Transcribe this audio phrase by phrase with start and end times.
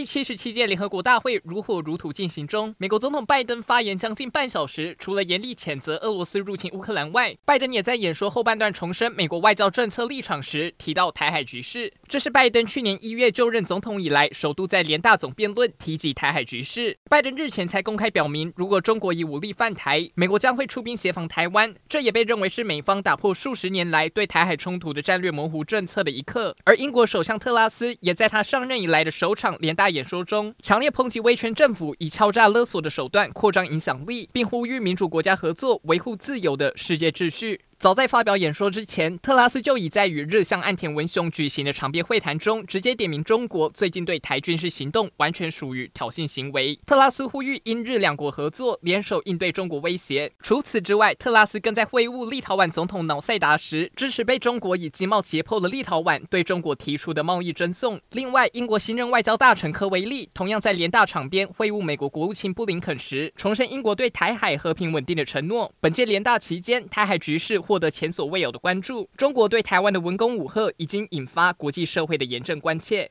[0.00, 11.92] 第七十七届联合国大会如火如荼进行中，美国总统拜登发言将近半小时，除了严厉谴责俄罗斯入侵乌克兰外，拜登也在演说后半段重申美国外交政策立场时提到台海局势。
[12.08, 16.96] 这是拜登去年一月就任总统以来首度在联大总辩论提及台海局势。
[17.10, 21.74] 拜登日前才公开表明，如果中国以武力犯台，美国将会出兵协防台湾。
[21.90, 26.56] 这也被认为是美方打破数十年来对台海冲突的战略模糊政策的一刻。
[26.64, 37.60] 而英国首相特拉斯也在他上任以来的首场联大演说中，强烈抨击威权政府以敲诈勒索的手段扩张影响力，并呼吁民主国家合作维护自由的世界秩序。
[37.80, 46.78] 早在发表演说之前，特拉斯就已在与日相岸田文雄举行的场边会谈中，直接点名中国最近对台军事行动完全属于挑衅行为。
[46.84, 50.30] 特拉斯呼吁英日两国合作，联手应对中国威胁。
[50.42, 57.98] 除此之外，特拉斯更在会晤立陶宛总统瑙塞达时，支持被中国以经贸胁迫的立陶宛对中国提出的贸易征送。
[58.10, 65.72] 另外，英国新任外交大臣科维利同样在联大场边会晤美国国务卿布林肯时，重申英国对台海和平稳定的承诺。
[65.80, 73.08] 本届联大期间，台海局势获得前所未有的关注，中国对台湾的文攻武吓已经引发国际社会的严正关切。